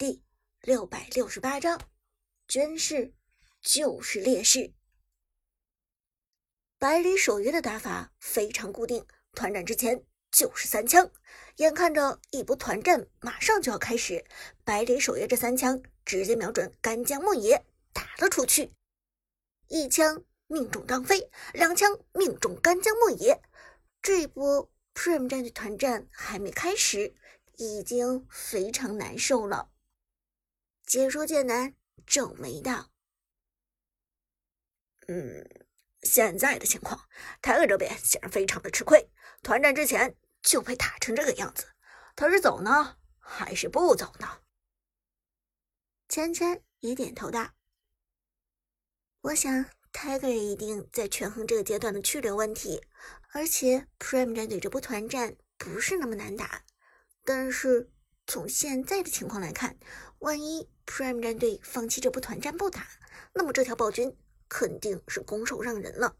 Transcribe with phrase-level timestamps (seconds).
[0.00, 0.22] 第
[0.62, 1.78] 六百六十八章，
[2.48, 3.12] 军事
[3.60, 4.72] 就是劣势。
[6.78, 10.02] 百里守约的打法非常固定，团战之前
[10.32, 11.12] 就是三枪。
[11.56, 14.24] 眼看着一波团战马上就要开始，
[14.64, 18.72] 百里守约这三枪直接瞄准干将莫邪打了出去，
[19.68, 23.42] 一枪命中张飞，两枪命中干将莫邪。
[24.00, 27.14] 这一波 Prime 战队团战还没开始。
[27.56, 29.70] 已经非常难受了。
[30.90, 32.90] 解说剑南皱眉道
[35.06, 35.48] ：“嗯，
[36.02, 37.08] 现在的情况，
[37.40, 39.08] 泰勒这边显然非常的吃亏。
[39.40, 41.64] 团战之前就被打成这个样子，
[42.16, 44.40] 他是走呢，还是不走呢？”
[46.10, 47.52] 芊芊也点头道
[49.22, 52.84] ：“我想泰勒也一定在权衡这个阶段的去留问题，
[53.32, 56.64] 而且 Prime 战队这波团战不是那么难打。”
[57.24, 57.92] 但是
[58.30, 59.76] 从现在的情况来看，
[60.20, 62.86] 万一 Prime 战队放弃这波团战不打，
[63.34, 64.16] 那么这条暴君
[64.48, 66.16] 肯定是拱手让人了。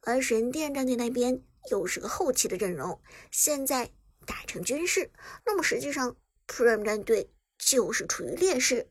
[0.00, 3.92] 而神殿战队那边又是个后期的阵容，现在
[4.26, 5.12] 打成军事，
[5.46, 6.16] 那么实际上
[6.48, 8.90] Prime 战队就是处于劣势。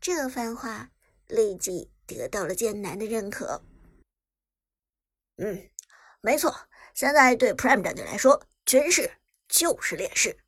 [0.00, 0.90] 这番话
[1.28, 3.62] 立即得到了剑南的认可。
[5.36, 5.70] 嗯，
[6.20, 9.12] 没错，现在对 Prime 战队来说，军事。
[9.48, 10.41] 就是劣势。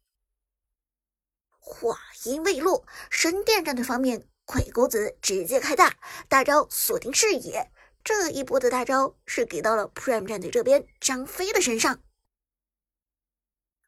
[1.67, 5.97] 话音未落，神殿战队方面，鬼谷子直接开大
[6.29, 7.73] 大招锁定视野。
[8.05, 12.03] 这一波的大招是给到了 Prime 战队这边张飞的身上。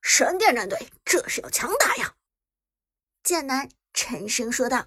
[0.01, 2.15] 神殿战队这是要强打呀！
[3.23, 4.87] 剑南沉声说道。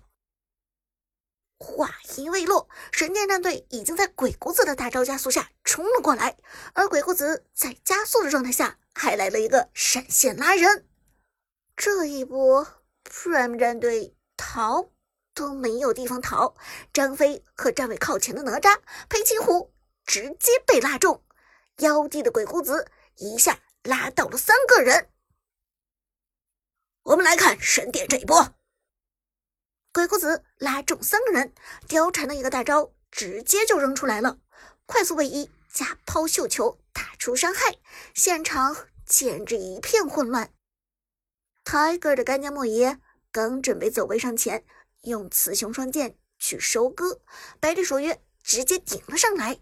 [1.60, 6.38] 话音未落，神殿战队已经在鬼谷子的大招加速下冲了过来，
[6.74, 8.80] 而鬼谷子在加速的状态下。
[8.96, 10.86] 还来了一个闪现拉人，
[11.78, 12.79] 这一波
[13.10, 14.92] Prime 战队逃
[15.34, 16.56] 都没有地方逃。
[16.94, 18.80] 张飞和站位靠前的哪吒、
[19.10, 19.74] 裴擒虎
[20.06, 21.24] 直接被拉中，
[21.80, 25.10] 妖帝的鬼谷子一下拉到了三个人。
[27.04, 28.54] 我们来看神殿这一波，
[29.92, 31.54] 鬼谷子拉中三个人，
[31.88, 34.40] 貂蝉的一个大招直接就扔出来了，
[34.86, 37.78] 快速位移加抛绣球打出伤害，
[38.14, 38.88] 现场。
[39.10, 40.54] 简直一片混乱。
[41.70, 42.98] Tiger 的干将莫邪
[43.32, 44.66] 刚准备走位上前，
[45.04, 47.22] 用雌雄双剑去收割，
[47.60, 49.60] 百里守约直接顶了上来。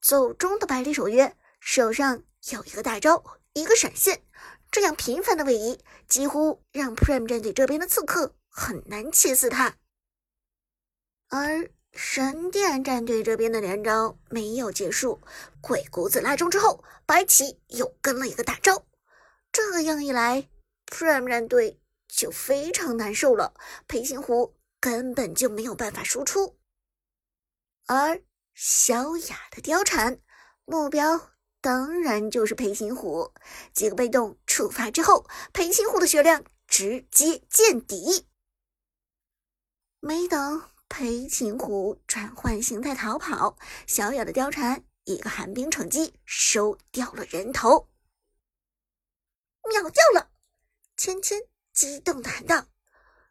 [0.00, 4.22] 走中的百里守约手上有一个大招，一个闪现，
[4.70, 9.74] 这样频繁的位移，几乎让 Prime 战队这边的刺客很难切死他。
[11.26, 15.20] 而神殿战队这边的连招没有结束，
[15.60, 18.86] 鬼谷子拉中之后，白起又跟了一个大招。
[19.50, 20.48] 这样一来
[20.92, 23.54] ，Prime 战队就非常难受了。
[23.88, 26.58] 裴擒虎根本就没有办法输出，
[27.86, 28.22] 而
[28.52, 30.20] 小雅的貂蝉
[30.66, 31.32] 目标
[31.62, 33.32] 当然就是裴擒虎。
[33.72, 38.28] 几个被动触发之后，裴擒虎的血量直接见底。
[40.00, 40.62] 没等。
[40.94, 47.88] 裴擒虎转换形态逃跑，小雅的貂蝉一个寒冰惩击收掉了人头，
[49.70, 50.31] 秒掉了！
[51.02, 51.42] 芊芊
[51.72, 52.68] 激动的喊道：“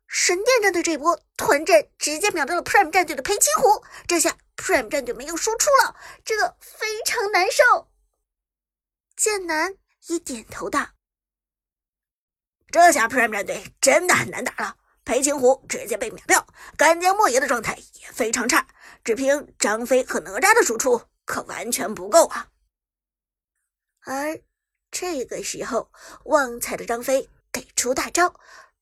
[0.05, 5.95] 神殿战队这波团战直接秒掉了 Prime 战队的裴擒虎，这下 Prime 战队没有输出了，
[6.25, 7.89] 这个非常难受。”
[9.15, 9.77] 剑南
[10.07, 10.85] 也点头道
[12.69, 16.45] ：“这下 Prime 战队真的很难打了。”裴擒虎直接被秒掉，
[16.75, 18.67] 干将莫邪的状态也非常差，
[19.01, 22.49] 只凭张飞和哪吒的输出可完全不够啊！
[24.01, 24.41] 而
[24.91, 25.89] 这个时候，
[26.25, 27.29] 旺财的张飞
[27.81, 28.35] 出大招，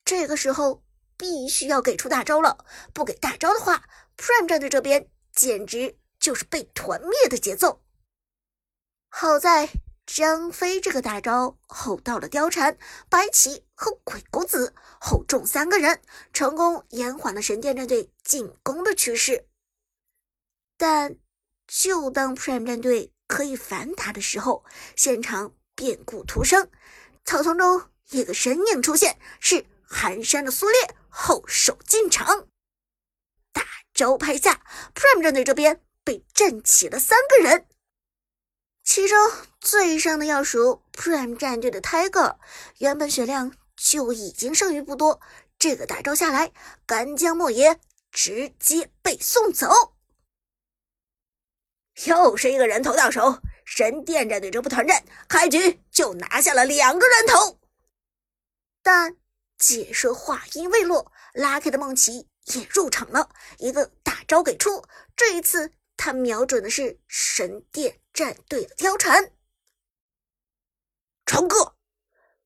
[0.03, 0.83] 这个时候
[1.17, 3.87] 必须要给出大招了，不给大招的话
[4.17, 7.81] ，Prime 战队这边简直就是被团灭的节奏。
[9.09, 9.69] 好在。
[10.11, 12.75] 张飞这个大招吼到了貂蝉、
[13.09, 16.01] 白起和鬼谷子，吼中三个人，
[16.33, 19.45] 成功延缓了神殿战队进攻的趋势。
[20.77, 21.15] 但
[21.67, 26.71] 就当 Prime 战队可以反打的时候，现场变故突生，
[27.23, 32.47] 草丛中一个身影出现，是寒山的苏烈后手进场，
[33.51, 33.63] 大
[33.93, 34.61] 招拍下
[34.95, 37.67] ，Prime 战队这边被震起了三个人。
[38.83, 42.37] 其中最伤的要数 Prime 战队的 Tiger，
[42.79, 45.21] 原本血量就已经剩余不多，
[45.59, 46.51] 这个大招下来，
[46.87, 47.79] 干将莫邪
[48.11, 49.93] 直接被送走。
[52.05, 57.58] 又是一个人头到手，神殿战队这波团战开局就拿下了两个人头。
[58.91, 59.15] 但
[59.55, 64.83] 解说话音未落，Lucky 的梦奇也入场了，一个大招给出。
[65.15, 69.31] 这一次，他瞄准的是神殿战队的貂蝉。
[71.23, 71.75] 长哥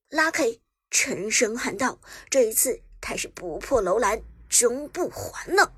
[0.10, 0.60] ，Lucky
[0.92, 5.74] 沉声喊道：“这一次，他是不破楼兰终不还了。”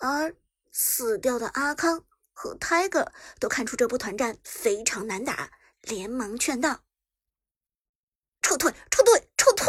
[0.00, 0.34] 而
[0.72, 5.52] 死掉的阿康和 Tiger 都看出这波团战非常难打，
[5.82, 6.80] 连忙劝道
[8.46, 9.66] ：“撤退，撤退，撤退！”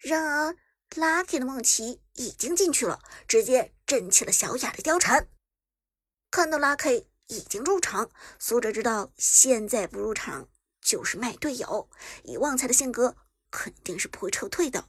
[0.00, 0.56] 然而
[0.88, 2.98] ，Lucky 的梦奇已经进去了，
[3.28, 5.28] 直接震起了小雅的貂蝉。
[6.30, 10.48] 看到 Lucky 已经入场，苏哲知道现在不入场
[10.80, 11.90] 就是卖队友。
[12.22, 13.18] 以旺财的性格，
[13.50, 14.88] 肯定是不会撤退的。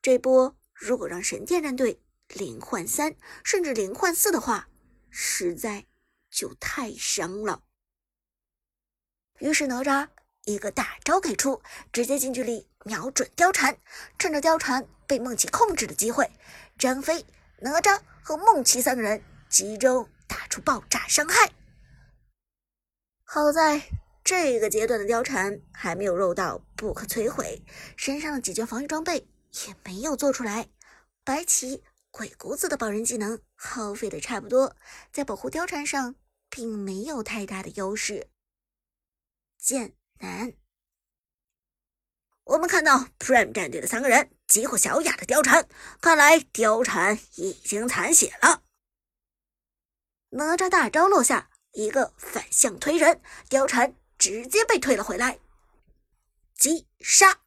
[0.00, 3.14] 这波如果让神殿战队零换三，
[3.44, 4.70] 甚至零换四的话，
[5.10, 5.86] 实在
[6.30, 7.62] 就太伤了。
[9.40, 10.08] 于是哪吒。
[10.44, 11.62] 一个大招给出，
[11.92, 13.76] 直接近距离瞄准貂蝉，
[14.18, 16.28] 趁着貂蝉被梦琪控制的机会，
[16.76, 17.24] 张飞、
[17.60, 21.52] 哪吒和梦琪三个人集中打出爆炸伤害。
[23.22, 23.82] 好在
[24.24, 27.62] 这个阶段的貂蝉还没有肉到不可摧毁，
[27.96, 29.28] 身上的几件防御装备
[29.66, 30.68] 也没有做出来，
[31.22, 34.74] 白起、鬼谷子的保人技能耗费的差不多，
[35.12, 36.16] 在保护貂蝉上
[36.50, 38.26] 并没有太大的优势。
[39.56, 39.94] 剑。
[40.22, 40.54] 难。
[42.44, 45.68] 我们看到 Prime 战队的三个人击毁小雅的貂蝉，
[46.00, 48.62] 看来貂蝉已经残血了。
[50.30, 53.20] 哪吒大招落下，一个反向推人，
[53.50, 55.38] 貂蝉直接被推了回来。
[56.56, 57.40] 击杀！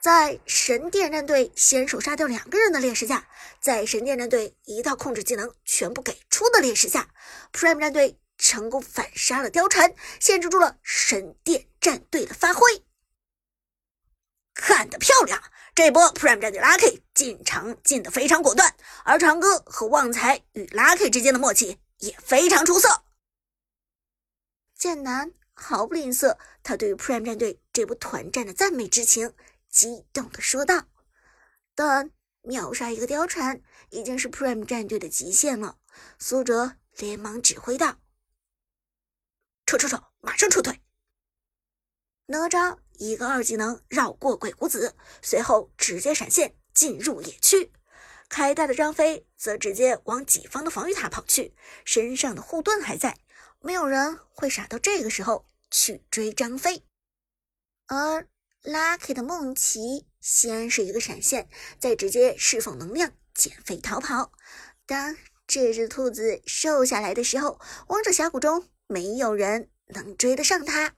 [0.00, 3.28] 在神殿战队先手杀掉两个人的劣势下，
[3.60, 7.12] 在神殿战队一套控制技能全部给出的劣势下
[7.52, 8.18] ，Prime 战队。
[8.38, 12.84] 成功反杀了貂蝉，限制住了神殿战队的发挥。
[14.54, 15.42] 看得漂亮！
[15.74, 18.74] 这波 Prime 战队 Lucky 进场进的非常果断，
[19.04, 23.04] 而长歌和旺财与 Lucky 之间的默契也非常出色。
[24.74, 29.32] 剑南毫不吝啬他对于 Prime 战队这波团战的赞美之情，
[29.68, 30.84] 激动的说道
[31.76, 32.10] ：“但
[32.42, 35.78] 秒杀一个貂蝉已经是 Prime 战队的极限了。”
[36.18, 37.98] 苏哲连忙指挥道。
[39.68, 40.02] 撤撤撤！
[40.22, 40.80] 马上撤退！
[42.24, 47.70] 哪吒一个二技能绕过鬼谷子，随后直接闪现进入野区。
[48.30, 51.54] 开大的张飞则直接往己方的防御塔跑去，
[51.84, 53.18] 身上的护盾还在，
[53.60, 56.82] 没有人会傻到这个时候去追张飞。
[57.88, 58.26] 而
[58.62, 64.32] Lucky 的梦奇先是一个闪现，再直接释放能量减肥逃跑。
[64.86, 65.14] 当
[65.46, 68.66] 这只兔子瘦下来的时候，王者峡谷中。
[68.88, 70.96] 没有人能追得上他。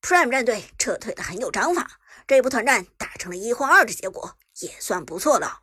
[0.00, 5.62] Prime 战队撤退的很有章法，这波团战打成了一换二的结果，也算不错了。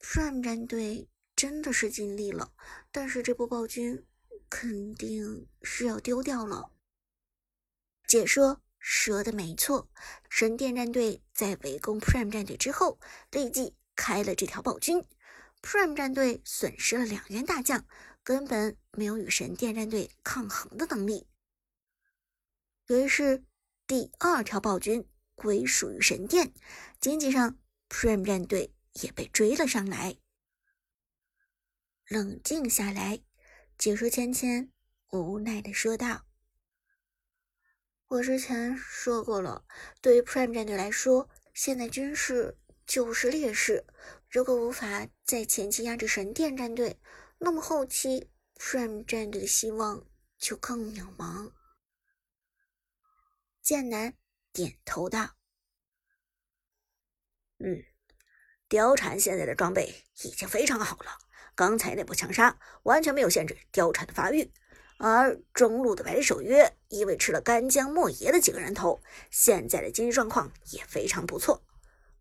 [0.00, 2.52] Prime 战队真的是尽力了，
[2.90, 4.06] 但是这波暴君
[4.48, 6.72] 肯定是要丢掉了。
[8.06, 9.90] 解说说的没错，
[10.30, 12.98] 神殿战队在围攻 Prime 战队之后，
[13.30, 15.06] 立即开了这条暴君。
[15.62, 17.86] Prime 战队损失了两员大将，
[18.24, 21.28] 根本没有与神殿战队抗衡的能力。
[22.88, 23.44] 于是，
[23.86, 26.52] 第二条暴君归属于神殿，
[27.00, 30.16] 经济上 Prime 战队也被追了上来。
[32.08, 33.22] 冷静下来，
[33.78, 34.72] 解说芊芊
[35.10, 36.26] 无奈的说道
[38.08, 39.64] ：“我之前说过了，
[40.00, 43.84] 对于 Prime 战队来说，现在军事就是劣势。”
[44.30, 47.00] 如果无法在前期压制神殿战队，
[47.38, 50.06] 那么后期 Prime 战队的希望
[50.38, 51.50] 就更渺茫。
[53.60, 54.14] 剑南
[54.52, 55.30] 点头道
[57.58, 57.82] ：“嗯，
[58.68, 61.18] 貂蝉现在的装备已经非常好了，
[61.56, 64.52] 刚才那波强杀完全没有限制貂蝉的发育。
[64.98, 71.64] 而中路的百里守约因为吃了干将莫邪的几个人头，现在的经济状况也非常不错。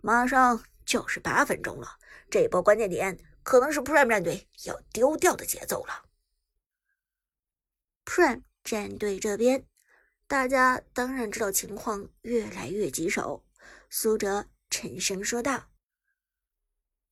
[0.02, 2.00] 马上。”就是八分钟了，
[2.32, 6.10] 这波关键点可能是 Prime 战队要丢掉的节奏了。
[8.06, 9.68] Prime 战队这边，
[10.26, 13.46] 大家当然知道情况越来越棘手。
[13.92, 15.70] 苏哲沉声说道：“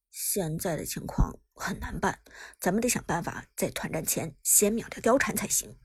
[0.09, 2.19] 现在的情况很难办，
[2.59, 5.77] 咱们得想办法在团战前先秒掉貂蝉才行。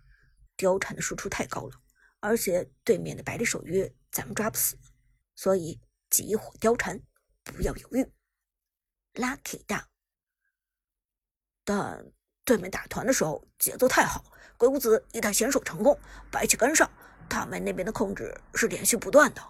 [0.56, 1.82] 貂蝉的输出太高了，
[2.20, 4.78] 而且对面的百里守约咱们抓不死，
[5.34, 6.98] 所以急火貂蝉。”
[7.44, 8.12] 不要犹豫
[9.14, 9.88] ，Lucky 道。
[11.64, 12.12] 但
[12.44, 14.24] 对面打团的时候节奏太好，
[14.56, 15.98] 鬼谷子一旦先手成功，
[16.30, 16.90] 白起跟上，
[17.28, 19.42] 他们那边的控制是连续不断的。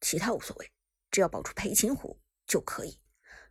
[0.00, 0.72] 其他无所谓，
[1.10, 3.00] 只要保住裴擒虎就可以。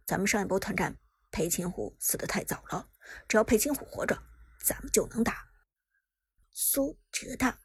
[0.06, 0.98] 咱们上一波团战，
[1.32, 2.90] 裴擒虎死的太早了，
[3.28, 4.22] 只要裴擒虎活着，
[4.64, 5.48] 咱们就能打。
[6.52, 7.58] 苏哲道。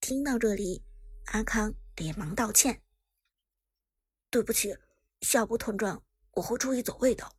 [0.00, 0.84] 听到这里，
[1.26, 2.82] 阿康连忙道歉
[4.30, 4.76] ：“对不起，
[5.20, 7.36] 下波团战我会注意走位的。”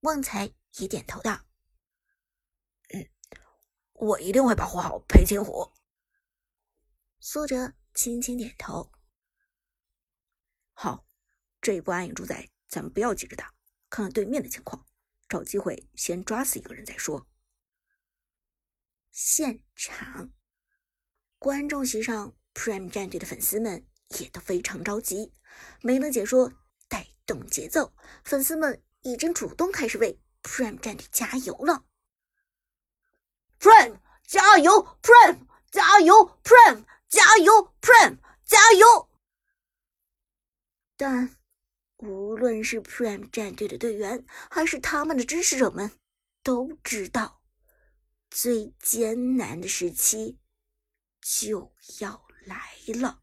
[0.00, 1.46] 旺财也点头道
[2.92, 3.08] ：“嗯，
[3.92, 5.72] 我一定会保护好裴擒虎。”
[7.20, 8.92] 苏哲轻轻点头
[10.74, 11.06] ：“好，
[11.60, 13.54] 这一波暗影主宰，咱们不要急着打，
[13.88, 14.86] 看看对面的情况，
[15.28, 17.28] 找机会先抓死一个人再说。”
[19.10, 20.32] 现场。
[21.38, 23.86] 观众席上，Prime 战队的粉丝们
[24.18, 25.32] 也都非常着急。
[25.80, 26.52] 没能解说
[26.88, 27.92] 带动节奏，
[28.24, 31.84] 粉丝们已经主动开始为 Prime 战队加油了。
[33.58, 39.08] Prime 加油，Prime 加油，Prime 加油，Prime 加油！
[40.96, 41.36] 但
[41.98, 45.90] 无论是 Prime 战队的队员，还是他们的支持者们，
[46.42, 47.40] 都知道
[48.30, 50.38] 最艰难的时期。
[51.20, 52.56] 就要来
[53.00, 53.21] 了。